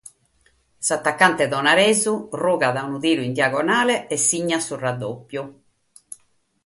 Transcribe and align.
S'atacante 0.87 1.47
tonaresu 1.51 2.13
rugat 2.43 2.81
unu 2.85 3.03
tiru 3.05 3.27
in 3.29 3.37
diagonale 3.41 3.95
e 4.13 4.15
signat 4.27 4.63
su 4.69 4.75
raddòpiu. 4.85 5.43